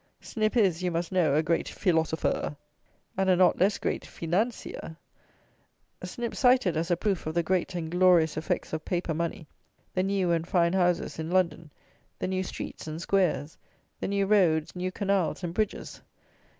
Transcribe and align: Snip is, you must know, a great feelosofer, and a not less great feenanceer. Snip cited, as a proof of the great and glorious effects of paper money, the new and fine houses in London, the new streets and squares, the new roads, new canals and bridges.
Snip 0.19 0.57
is, 0.57 0.81
you 0.81 0.89
must 0.89 1.11
know, 1.11 1.35
a 1.35 1.43
great 1.43 1.67
feelosofer, 1.67 2.55
and 3.17 3.29
a 3.29 3.35
not 3.35 3.59
less 3.59 3.77
great 3.77 4.01
feenanceer. 4.03 4.97
Snip 6.03 6.33
cited, 6.35 6.75
as 6.75 6.89
a 6.89 6.97
proof 6.97 7.27
of 7.27 7.35
the 7.35 7.43
great 7.43 7.75
and 7.75 7.91
glorious 7.91 8.35
effects 8.35 8.73
of 8.73 8.83
paper 8.83 9.13
money, 9.13 9.47
the 9.93 10.01
new 10.01 10.31
and 10.31 10.47
fine 10.47 10.73
houses 10.73 11.19
in 11.19 11.29
London, 11.29 11.69
the 12.17 12.27
new 12.27 12.41
streets 12.41 12.87
and 12.87 12.99
squares, 12.99 13.59
the 13.99 14.07
new 14.07 14.25
roads, 14.25 14.75
new 14.75 14.91
canals 14.91 15.43
and 15.43 15.53
bridges. 15.53 16.01